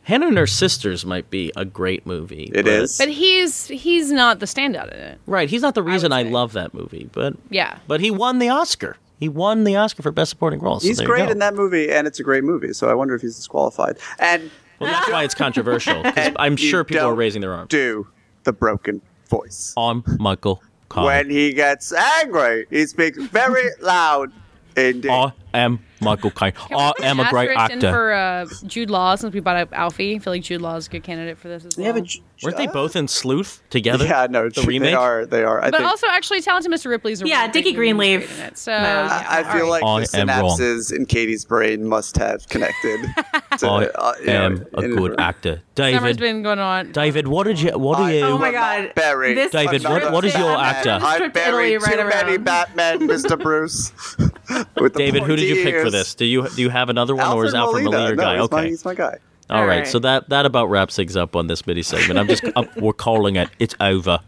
[0.10, 2.52] Hannah and Her Sisters might be a great movie.
[2.54, 2.98] It but- is.
[2.98, 5.20] but he's he's not the standout in it.
[5.28, 5.48] right.
[5.50, 6.30] He's not the reason I, say.
[6.32, 7.78] love that movie, but Yeah.
[7.88, 8.98] but he won the Oscar.
[9.20, 10.80] He won the Oscar for Best Supporting Role.
[10.80, 12.74] So He's great in that movie, and it's a great movie.
[12.74, 13.98] So I wonder if he's disqualified.
[14.18, 16.02] And Well, that's why it's controversial.
[16.38, 17.68] I'm sure people are don't raising their arms.
[17.70, 18.08] do
[18.46, 19.74] the broken voice.
[19.78, 21.04] I'm Michael Caine.
[21.04, 24.32] When he gets angry, he speaks very loud.
[24.78, 25.10] Indeed.
[25.12, 26.54] I am Michael Caine.
[26.72, 27.92] I am a great actor.
[27.92, 30.88] For uh, Jude Law, since we brought up Alfie, I feel like Jude Law is
[30.88, 31.88] a good candidate for this as well.
[31.88, 34.06] Yeah, but j- Weren't they both in Sleuth together?
[34.06, 34.96] Yeah, no, the they remake.
[34.96, 35.26] are.
[35.26, 35.60] They are.
[35.62, 35.90] I but think.
[35.90, 36.90] also, actually, Talented Mr.
[36.90, 38.10] Ripley's a Yeah, really Dickie big movie.
[38.12, 38.40] He's Greenleaf.
[38.48, 38.58] it.
[38.58, 38.78] So Nah.
[38.78, 39.84] yeah, I feel all right.
[39.84, 40.58] like the I am wrong.
[40.58, 43.02] synapses in Katie's brain must have connected.
[43.58, 45.62] to, I uh, you know, am a in- good actor.
[45.76, 46.92] summer's David, been going on.
[46.94, 47.78] David, what did you?
[47.78, 48.22] What are you?
[48.22, 49.52] Oh my god, not buried.
[49.52, 50.98] David, what- what is your actor?
[51.02, 52.38] I Trip to buried too many.
[52.38, 53.38] Batman, Mr.
[53.42, 53.92] Bruce.
[54.78, 56.16] With the David, who did you pick for this?
[56.16, 57.98] Do you do you have another one, or is Alfred Molina.
[57.98, 58.40] Molina your No, guy?
[58.42, 59.18] he's my, okay, he's my guy.
[59.50, 59.78] all All right.
[59.80, 59.88] right.
[59.88, 62.20] So that that about wraps things up on this mini segment.
[62.20, 63.50] I'm just I'm, we're calling it.
[63.60, 64.20] It's over.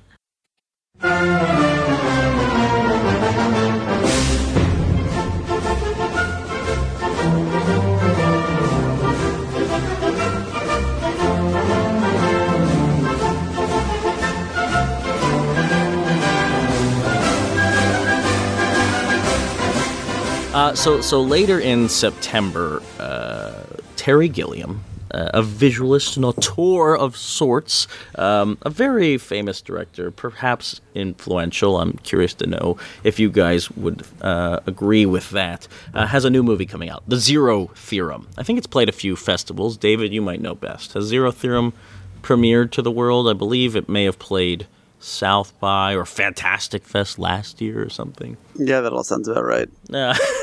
[20.62, 23.63] Uh, so so later in September, uh,
[23.95, 31.80] Terry Gilliam a visualist and auteur of sorts, um, a very famous director, perhaps influential.
[31.80, 35.67] I'm curious to know if you guys would uh, agree with that.
[35.95, 38.28] Uh, has a new movie coming out, The Zero Theorem.
[38.38, 39.78] I think it's played a few festivals.
[39.78, 40.93] David, you might know best.
[40.93, 41.74] Has Zero Theorem
[42.21, 43.28] premiered to the world?
[43.28, 44.67] I believe it may have played
[45.02, 48.38] South by or Fantastic Fest last year or something.
[48.56, 49.69] Yeah, that all sounds about right.
[49.91, 50.15] Uh,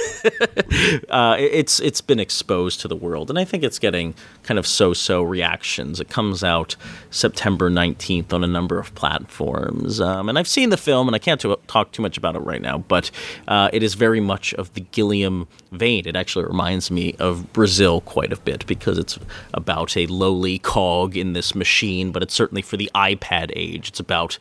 [1.08, 4.66] uh, it's it's been exposed to the world, and I think it's getting kind of
[4.66, 6.00] so-so reactions.
[6.00, 6.76] It comes out
[7.10, 11.18] September nineteenth on a number of platforms, um, and I've seen the film, and I
[11.18, 13.10] can't talk too much about it right now, but
[13.46, 16.06] uh, it is very much of the Gilliam vein.
[16.06, 19.18] It actually reminds me of Brazil quite a bit because it's
[19.54, 23.88] about a lowly cog in this machine, but it's certainly for the iPad age.
[23.88, 24.38] It's about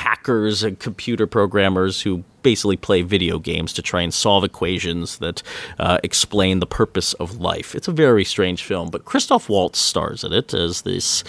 [0.00, 5.42] hackers and computer programmers who basically play video games to try and solve equations that
[5.78, 7.74] uh, explain the purpose of life.
[7.74, 11.22] It's a very strange film, but Christoph Waltz stars in it as this.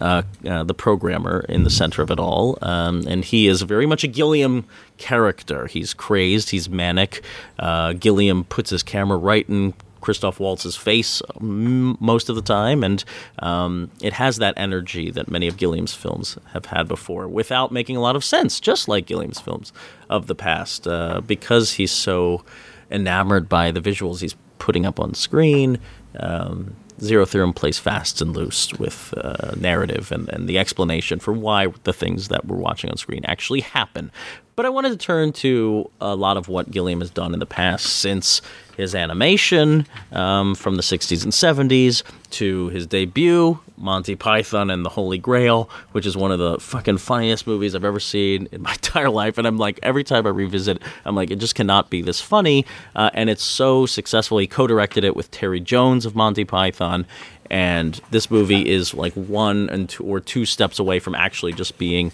[0.00, 3.84] Uh, uh, the programmer in the center of it all, um, and he is very
[3.84, 4.64] much a Gilliam
[4.96, 5.66] character.
[5.66, 7.22] He's crazed, he's manic.
[7.58, 12.84] Uh, Gilliam puts his camera right in Christoph Waltz's face m- most of the time,
[12.84, 13.02] and
[13.38, 17.96] um, it has that energy that many of Gilliam's films have had before, without making
[17.96, 19.72] a lot of sense, just like Gilliam's films
[20.10, 22.44] of the past, uh, because he's so
[22.90, 25.78] enamored by the visuals he's putting up on screen.
[26.20, 31.32] Um, Zero Theorem plays fast and loose with uh, narrative and, and the explanation for
[31.32, 34.12] why the things that we're watching on screen actually happen.
[34.54, 37.46] But I wanted to turn to a lot of what Gilliam has done in the
[37.46, 38.42] past since
[38.76, 44.90] his animation um, from the 60s and 70s to his debut, Monty Python and the
[44.90, 48.72] Holy Grail, which is one of the fucking funniest movies I've ever seen in my
[48.74, 49.38] entire life.
[49.38, 52.66] And I'm like, every time I revisit I'm like, it just cannot be this funny.
[52.94, 54.38] Uh, and it's so successful.
[54.38, 57.06] He co directed it with Terry Jones of Monty Python.
[57.50, 61.76] And this movie is like one and two, or two steps away from actually just
[61.76, 62.12] being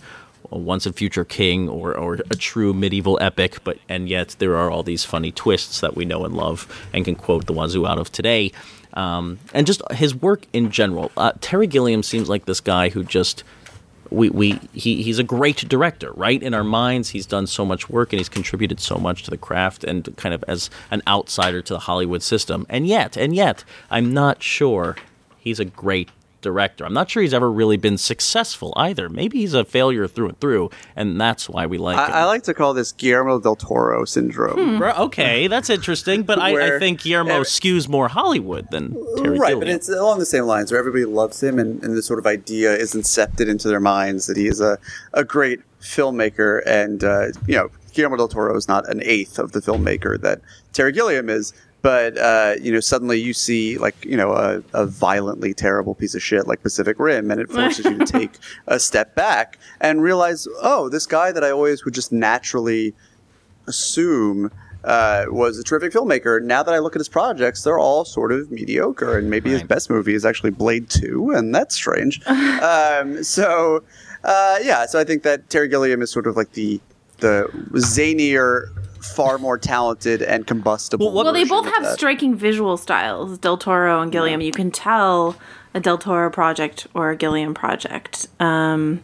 [0.51, 4.57] a once and future king or, or a true medieval epic, but and yet there
[4.57, 7.87] are all these funny twists that we know and love and can quote the wazoo
[7.87, 8.53] out of today.
[8.95, 11.13] Um, and just his work in general.
[11.17, 13.45] Uh, Terry Gilliam seems like this guy who just
[14.11, 16.43] we, we he, he's a great director, right?
[16.43, 19.37] In our minds, he's done so much work and he's contributed so much to the
[19.37, 22.67] craft and kind of as an outsider to the Hollywood system.
[22.69, 24.97] And yet, and yet, I'm not sure
[25.39, 26.09] he's a great
[26.41, 26.85] director.
[26.85, 29.09] I'm not sure he's ever really been successful either.
[29.09, 32.15] Maybe he's a failure through and through, and that's why we like him.
[32.15, 34.79] I, I like to call this Guillermo del Toro syndrome.
[34.79, 39.39] Bro, Okay, that's interesting, but I, I think Guillermo every- skews more Hollywood than Terry
[39.39, 39.59] right, Gilliam.
[39.61, 42.27] but it's along the same lines where everybody loves him, and, and this sort of
[42.27, 44.79] idea is incepted into their minds that he is a,
[45.15, 46.63] a great filmmaker.
[46.67, 50.41] And, uh, you know, Guillermo del Toro is not an eighth of the filmmaker that
[50.73, 51.53] Terry Gilliam is.
[51.81, 56.15] But, uh, you know, suddenly you see, like, you know, a, a violently terrible piece
[56.15, 58.33] of shit like Pacific Rim, and it forces you to take
[58.67, 62.95] a step back and realize, oh, this guy that I always would just naturally
[63.69, 64.51] assume
[64.85, 66.43] uh, was a terrific filmmaker.
[66.43, 69.63] Now that I look at his projects, they're all sort of mediocre, and maybe his
[69.63, 72.25] best movie is actually Blade Two, and that's strange.
[72.27, 73.83] um, so,
[74.25, 76.81] uh, yeah, so I think that Terry Gilliam is sort of like the
[77.19, 78.69] the zanier,
[79.01, 81.13] far more talented and combustible.
[81.13, 81.95] Well, Well, they both have that.
[81.99, 84.41] striking visual styles, Del Toro and Gilliam.
[84.41, 85.37] You can tell
[85.75, 88.27] a Del Toro project or a Gilliam project.
[88.41, 89.03] Um,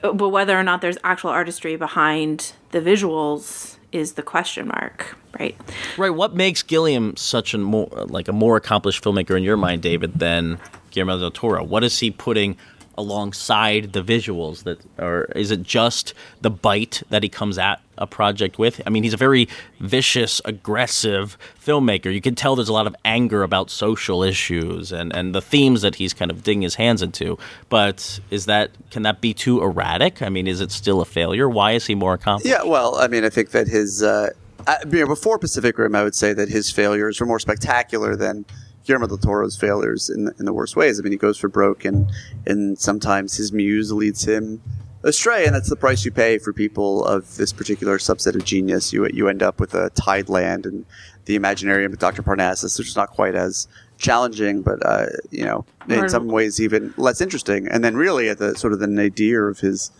[0.00, 5.56] but whether or not there's actual artistry behind the visuals is the question mark, right?
[5.96, 6.10] Right.
[6.10, 10.18] What makes Gilliam such a more like a more accomplished filmmaker in your mind, David,
[10.18, 10.58] than
[10.90, 11.64] Guillermo del Toro?
[11.64, 12.56] What is he putting
[12.98, 14.64] alongside the visuals?
[14.64, 18.82] That or is it just the bite that he comes at a project with?
[18.86, 19.48] I mean, he's a very
[19.80, 22.12] vicious, aggressive filmmaker.
[22.12, 25.82] You can tell there's a lot of anger about social issues and and the themes
[25.82, 27.38] that he's kind of digging his hands into.
[27.68, 30.20] But is that can that be too erratic?
[30.20, 31.48] I mean, is it still a failure?
[31.48, 32.50] Why is he more accomplished?
[32.50, 34.30] Yeah, well, I mean, I think that his uh,
[34.66, 38.16] I, you know, before Pacific Rim, I would say that his failures were more spectacular
[38.16, 38.44] than
[38.88, 40.98] Guillermo del Toro's failures in the, in the worst ways.
[40.98, 42.10] I mean, he goes for broke, and
[42.46, 44.62] and sometimes his muse leads him
[45.04, 48.90] astray, and that's the price you pay for people of this particular subset of genius.
[48.90, 50.86] You you end up with a Tideland and
[51.26, 52.22] the Imaginarium of Dr.
[52.22, 56.94] Parnassus, which is not quite as challenging, but uh, you know, in some ways even
[56.96, 57.68] less interesting.
[57.68, 59.90] And then really at the sort of the nadir of his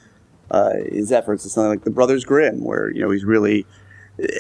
[0.51, 3.66] uh, his efforts is something like the Brothers Grimm, where you know he's really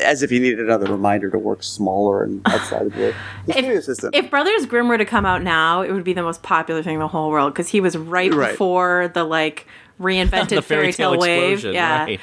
[0.02, 3.14] as if he needed another reminder to work smaller and outside of the,
[3.46, 4.10] the studio system.
[4.12, 6.94] If Brothers Grimm were to come out now, it would be the most popular thing
[6.94, 8.50] in the whole world because he was right, Right.
[8.52, 9.66] before the like
[10.00, 11.52] reinvented the fairy tale wave.
[11.54, 12.04] explosion, Yeah.
[12.04, 12.20] right.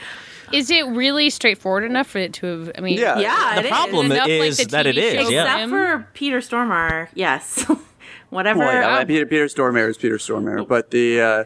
[0.53, 2.71] Is it really straightforward enough for it to have?
[2.77, 3.17] I mean, Yeah.
[3.19, 3.71] Yeah, The it is.
[3.71, 5.23] problem Enough like is the that it is, TV is.
[5.25, 5.53] show Yeah.
[5.55, 7.65] Except for Peter Stormare, yes.
[8.29, 8.59] whatever.
[8.59, 11.43] Well, yeah, um, Peter Peter Stormare is Peter Stormare, but the uh,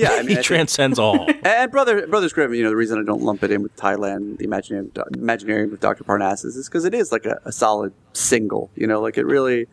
[0.00, 1.26] yeah, I mean, he transcends all.
[1.44, 2.54] and brother Brothers Grimm.
[2.54, 5.80] You know, the reason I don't lump it in with Tideland, the Imaginary, Imaginarium with
[5.80, 8.70] Doctor Parnassus, is because it is like a, a solid single.
[8.74, 9.66] You know, like it really.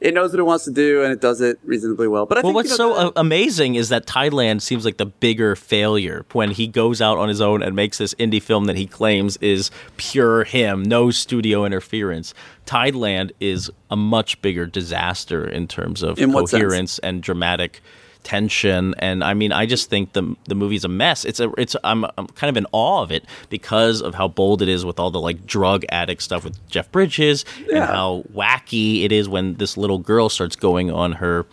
[0.00, 2.26] It knows what it wants to do, and it does it reasonably well.
[2.26, 5.06] But I Well, think what's you know, so amazing is that Tideland seems like the
[5.06, 8.74] bigger failure when he goes out on his own and makes this indie film that
[8.74, 12.34] he claims is pure him, no studio interference.
[12.66, 17.80] Tideland is a much bigger disaster in terms of In coherence and dramatic
[18.22, 21.24] tension and I mean I just think the the movie's a mess.
[21.24, 24.62] It's a it's I'm, I'm kind of in awe of it because of how bold
[24.62, 29.04] it is with all the like drug addict stuff with Jeff Bridges and how wacky
[29.04, 31.46] it is when this little girl starts going on her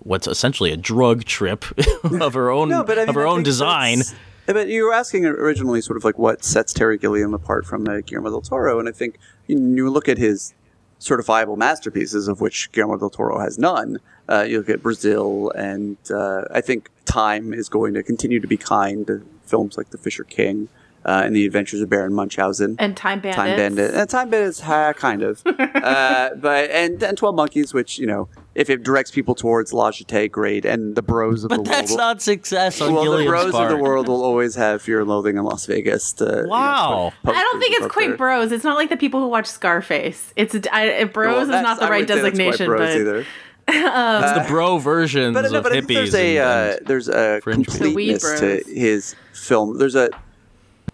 [0.00, 1.64] what's essentially a drug trip
[2.04, 4.02] of her own No, but I mean, of her I own design.
[4.46, 8.00] But you were asking originally sort of like what sets Terry Gilliam apart from uh,
[8.06, 10.54] Guillermo del Toro, and I think you, you look at his
[11.00, 13.98] certifiable masterpieces, of which Guillermo del Toro has none.
[14.28, 18.46] Uh, you look at Brazil, and uh, I think time is going to continue to
[18.46, 20.68] be kind to films like The Fisher King
[21.06, 22.76] uh, and The Adventures of Baron Munchausen.
[22.78, 23.36] and Time Bandits.
[23.36, 23.94] Time Bandit.
[23.94, 25.40] Uh, Time Bandits, ha, kind of.
[25.46, 29.90] uh, but and and Twelve Monkeys, which you know, if it directs people towards La
[29.90, 30.64] Jetée, great.
[30.64, 31.66] And the Bros of But the world.
[31.68, 31.98] that's world.
[31.98, 33.70] not success on well, the Bros part.
[33.72, 36.12] of the world will always have Fear and Loathing in Las Vegas.
[36.14, 37.12] To, you know, Wow.
[37.24, 38.16] I don't think it's quite there.
[38.16, 38.50] bros.
[38.52, 40.32] It's not like the people who watch Scarface.
[40.36, 43.26] It's I, bros Well, is not the I right wouldn't that's designation, bros but either.
[43.68, 45.94] It's the bro versions But, no, of but I think hippies.
[45.94, 47.88] there's a and- uh, there's a fringe people.
[47.88, 48.66] The weed to bros.
[48.68, 49.78] his film.
[49.78, 50.08] There's a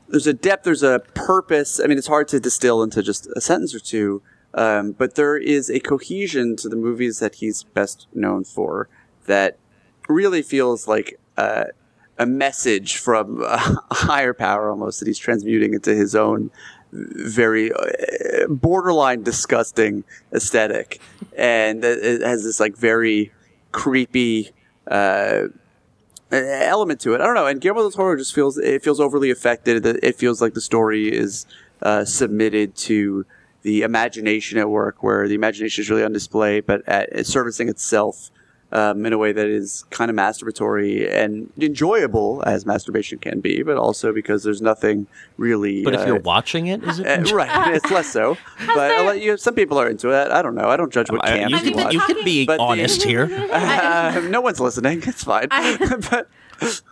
[0.09, 0.65] there's a depth.
[0.65, 1.81] There's a purpose.
[1.81, 4.23] I mean, it's hard to distill into just a sentence or two.
[4.55, 8.89] Um, but there is a cohesion to the movies that he's best known for
[9.27, 9.57] that
[10.09, 11.65] really feels like uh,
[12.19, 13.59] a message from a
[13.91, 16.51] higher power almost that he's transmuting into his own
[16.93, 21.01] very uh, borderline disgusting aesthetic
[21.39, 23.33] and it has this like very
[23.73, 24.51] creepy
[24.89, 25.45] uh,
[26.33, 27.21] element to it.
[27.21, 27.47] I don't know.
[27.47, 29.85] And Guillermo del Toro just feels it feels overly affected.
[29.85, 31.47] It feels like the story is
[31.83, 33.27] uh, submitted to
[33.63, 38.31] the imagination at work, where the imagination is really on display, but at servicing itself
[38.73, 43.63] um, in a way that is kind of masturbatory and enjoyable as masturbation can be,
[43.63, 45.07] but also because there's nothing
[45.37, 45.85] really.
[45.85, 47.07] but if uh, you're watching it, is it?
[47.07, 48.37] uh, right, it's less so.
[48.67, 50.31] But I'll let you, some people are into it.
[50.31, 50.69] I don't know.
[50.69, 51.93] I don't judge what I- camp you, you, can, watch.
[51.95, 53.25] you can be But the- honest here.
[53.53, 55.03] Uh, no one's listening.
[55.07, 55.49] It's fine.
[55.49, 56.29] but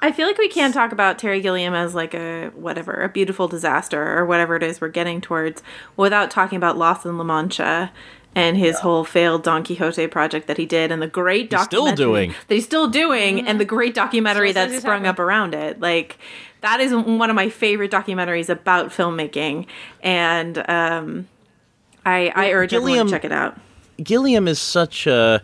[0.03, 3.47] I feel like we can't talk about Terry Gilliam as like a whatever, a beautiful
[3.49, 5.62] disaster or whatever it is we're getting towards
[5.97, 7.93] without talking about Lost in La Mancha
[8.35, 11.85] and his whole failed Don Quixote project that he did and the great He's still
[11.87, 12.35] documentary doing.
[12.49, 15.09] that he's still doing and the great documentary Still says that sprung happy.
[15.09, 15.81] up around it.
[15.81, 16.19] Like
[16.61, 19.66] that is one of my favorite documentaries about filmmaking
[20.03, 21.29] and um
[22.07, 23.59] I, I urge everyone to check it out.
[24.03, 25.43] Gilliam is such a.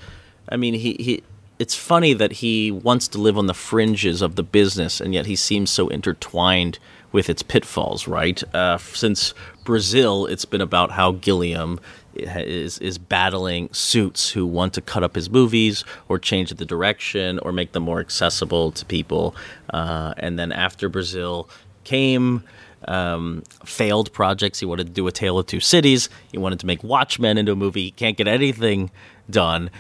[0.49, 1.23] I mean, he, he.
[1.59, 5.27] It's funny that he wants to live on the fringes of the business, and yet
[5.27, 6.79] he seems so intertwined
[7.13, 8.09] with its pitfalls.
[8.09, 8.43] Right?
[8.55, 11.79] Uh, since Brazil, it's been about how Gilliam
[12.17, 17.39] is is battling suits who want to cut up his movies or change the direction
[17.41, 19.35] or make them more accessible to people.
[19.71, 21.49] Uh, and then after Brazil
[21.85, 22.43] came
[22.89, 24.61] um, failed projects.
[24.61, 26.09] He wanted to do a Tale of Two Cities.
[26.31, 27.85] He wanted to make Watchmen into a movie.
[27.85, 28.91] He can't get anything
[29.29, 29.71] done.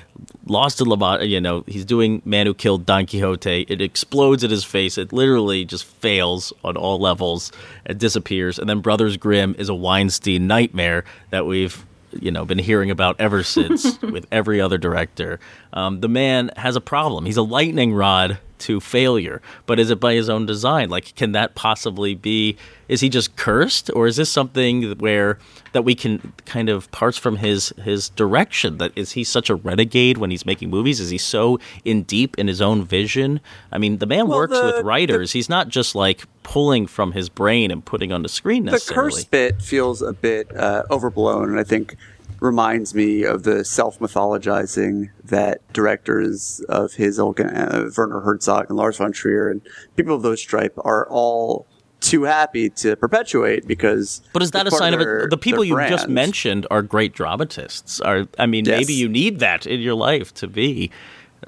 [0.46, 3.66] Lost in La Mancha, you know, he's doing Man Who Killed Don Quixote.
[3.68, 4.99] It explodes at his face.
[4.99, 7.53] It literally just fails on all levels.
[7.85, 8.59] It disappears.
[8.59, 11.85] And then Brothers Grimm is a Weinstein nightmare that we've
[12.22, 15.38] you know been hearing about ever since with every other director.
[15.72, 17.26] Um, the man has a problem.
[17.26, 20.88] He's a lightning rod to failure, but is it by his own design?
[20.90, 22.57] Like, can that possibly be?
[22.88, 25.38] Is he just cursed, or is this something where
[25.73, 28.79] that we can kind of parts from his his direction?
[28.79, 31.01] That is he such a renegade when he's making movies?
[31.01, 33.40] Is he so in deep in his own vision?
[33.73, 35.33] I mean, the man Well, works the- with writers.
[35.33, 39.25] he's not just like pulling from his brain and putting on the screen the curse
[39.25, 41.97] bit feels a bit uh, overblown, and I think
[42.40, 48.77] reminds me of the self mythologizing that directors of his ilk, uh, Werner Herzog and
[48.77, 49.61] Lars von Trier and
[49.96, 51.66] people of those stripe are all
[52.01, 54.20] too happy to perpetuate because.
[54.33, 55.31] But is that a sign of their- it?
[55.31, 58.01] The people you just mentioned are great dramatists.
[58.01, 58.81] Are I mean, Yes.
[58.81, 60.90] maybe you need that in your life to be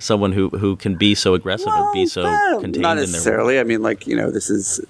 [0.00, 3.06] someone who who can be so aggressive and be so Well, contained not in their
[3.12, 3.60] necessarily.
[3.60, 4.80] I mean, like you know, this is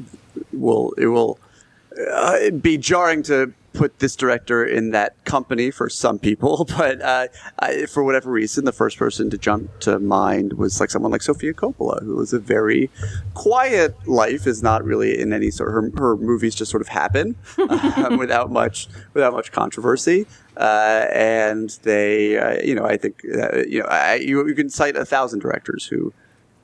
[0.52, 1.38] will it will
[2.12, 7.28] uh, be jarring to put this director in that company for some people, but uh,
[7.58, 11.22] I, for whatever reason, the first person to jump to mind was like someone like
[11.22, 12.90] Sofia Coppola, who was a very
[13.34, 17.36] quiet life, is not really in any sort her, her movies just sort of happen
[17.68, 20.26] um, without much without much controversy.
[20.56, 24.68] Uh, and they, uh, you know, I think, uh, you know, I, you, you can
[24.68, 26.12] cite a thousand directors who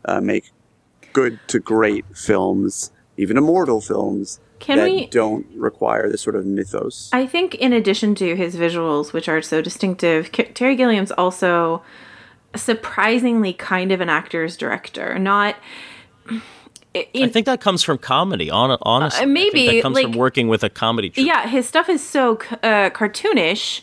[0.07, 0.51] uh, make
[1.13, 6.45] good to great films, even immortal films Can that we- don't require this sort of
[6.47, 7.11] mythos.
[7.12, 11.83] I think, in addition to his visuals, which are so distinctive, K- Terry Gilliam's also
[12.57, 15.19] surprisingly kind of an actor's director.
[15.19, 15.57] Not.
[16.97, 18.51] I think that comes from comedy.
[18.51, 21.11] On honestly, Uh, I think maybe, that comes from working with a comedy.
[21.11, 21.27] Troupe.
[21.27, 23.81] Yeah, his stuff is so uh, cartoonish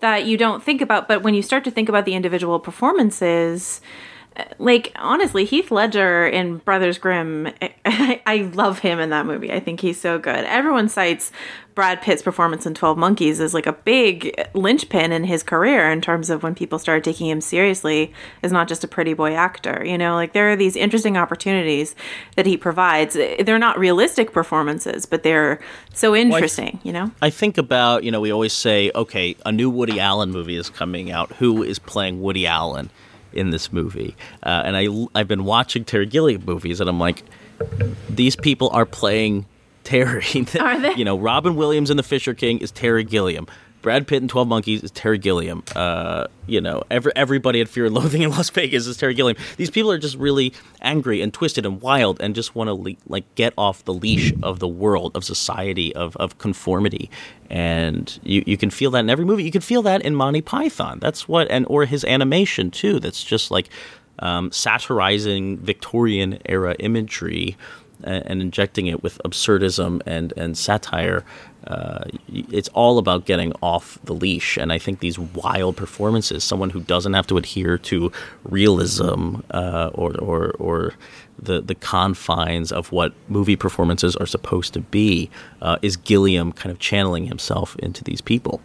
[0.00, 1.06] that you don't think about.
[1.06, 4.17] But when you start to think about the individual performances, uh,
[4.58, 7.48] like honestly, Heath Ledger in Brothers Grimm,
[7.84, 9.52] I, I love him in that movie.
[9.52, 10.44] I think he's so good.
[10.44, 11.32] Everyone cites
[11.74, 16.00] Brad Pitt's performance in Twelve Monkeys as like a big linchpin in his career in
[16.00, 18.12] terms of when people started taking him seriously
[18.42, 19.82] as not just a pretty boy actor.
[19.84, 21.94] You know, like there are these interesting opportunities
[22.36, 23.14] that he provides.
[23.14, 25.60] They're not realistic performances, but they're
[25.94, 26.80] so interesting.
[26.82, 27.10] you know.
[27.22, 30.70] I think about, you know, we always say, okay, a new Woody Allen movie is
[30.70, 31.32] coming out.
[31.34, 32.90] Who is playing Woody Allen
[33.32, 34.16] in this movie?
[34.42, 37.24] Uh, and I, I've been watching Terry Gilliam movies, and I'm like,
[38.08, 39.46] these people are playing
[39.84, 40.24] Terry.
[40.60, 40.94] Are they?
[40.94, 43.46] you know, Robin Williams in The Fisher King is Terry Gilliam.
[43.80, 45.62] Brad Pitt in Twelve Monkeys is Terry Gilliam.
[45.74, 49.36] Uh, you know, every, everybody at Fear and Loathing in Las Vegas is Terry Gilliam.
[49.56, 52.96] These people are just really angry and twisted and wild, and just want to le-
[53.06, 57.10] like get off the leash of the world, of society, of of conformity.
[57.50, 59.44] And you, you can feel that in every movie.
[59.44, 60.98] You can feel that in Monty Python.
[61.00, 63.00] That's what, and or his animation too.
[63.00, 63.68] That's just like
[64.18, 67.56] um, satirizing Victorian era imagery
[68.02, 71.24] and, and injecting it with absurdism and and satire.
[71.66, 76.70] Uh, it's all about getting off the leash, and I think these wild performances, someone
[76.70, 78.12] who doesn't have to adhere to
[78.44, 80.94] realism uh, or or or
[81.38, 85.30] the the confines of what movie performances are supposed to be,
[85.60, 88.60] uh, is Gilliam kind of channeling himself into these people.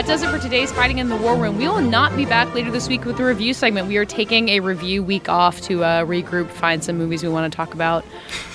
[0.00, 1.58] That does it for today's Fighting in the War Room.
[1.58, 3.86] We will not be back later this week with a review segment.
[3.86, 7.52] We are taking a review week off to uh, regroup, find some movies we want
[7.52, 8.02] to talk about,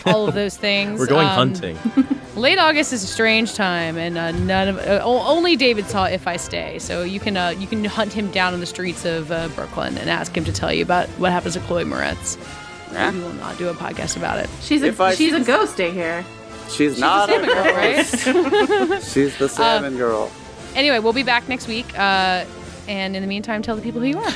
[0.07, 0.99] all of those things.
[0.99, 1.77] We're going Um, hunting.
[2.35, 6.25] Late August is a strange time, and uh, none of uh, only David saw If
[6.27, 6.79] I Stay.
[6.79, 9.99] So you can uh, you can hunt him down in the streets of uh, Brooklyn
[9.99, 12.37] and ask him to tell you about what happens to Chloe Moretz.
[13.13, 14.49] We will not do a podcast about it.
[14.61, 16.25] She's a If I- she's a ghost, I hear.
[16.71, 17.75] She's, not a girl, girl.
[17.75, 18.03] right?
[19.03, 20.31] She's the salmon girl.
[20.75, 21.87] Anyway, we'll be back next week.
[21.97, 22.45] Uh,
[22.87, 24.33] and in the meantime, tell the people who you are.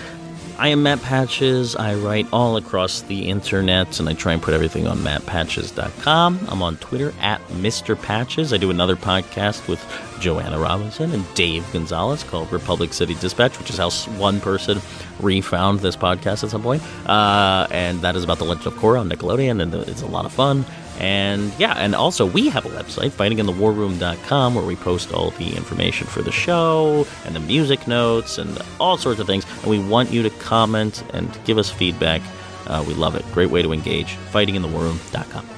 [0.60, 1.78] I am Matt Patches.
[1.78, 6.48] I write all across the internet and I try and put everything on mattpatches.com.
[6.50, 8.00] I'm on Twitter at Mr.
[8.00, 8.52] Patches.
[8.52, 9.82] I do another podcast with
[10.20, 14.82] Joanna Robinson and Dave Gonzalez called Republic City Dispatch, which is how one person
[15.22, 16.84] refound this podcast at some point.
[17.08, 20.26] Uh, and that is about the Legend of Korra on Nickelodeon, and it's a lot
[20.26, 20.66] of fun.
[21.00, 26.08] And yeah, and also we have a website, fightinginthewarroom.com, where we post all the information
[26.08, 29.46] for the show and the music notes and all sorts of things.
[29.62, 32.22] And we want you to comment and give us feedback.
[32.68, 33.26] Uh, we love it.
[33.32, 34.16] Great way to engage.
[34.32, 35.50] Fightinginthewarroom.com.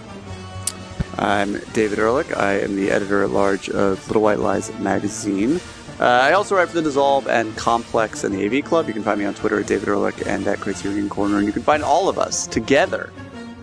[1.18, 2.36] I'm David Ehrlich.
[2.36, 5.60] I am the editor at large of Little White Lies magazine.
[6.00, 8.88] Uh, I also write for The Dissolve and Complex and the AV Club.
[8.88, 11.38] You can find me on Twitter at David Ehrlich and at Criterion Corner.
[11.38, 13.12] And you can find all of us together,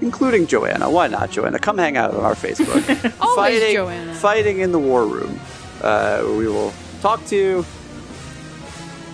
[0.08, 0.88] including Joanna.
[0.90, 1.58] Why not, Joanna?
[1.58, 2.82] Come hang out on our Facebook.
[3.20, 4.14] Always fighting, Joanna.
[4.14, 5.38] Fighting in the War Room.
[5.82, 7.64] Uh, we will talk to you.